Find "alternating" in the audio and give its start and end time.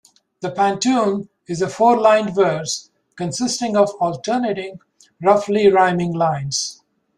3.99-4.79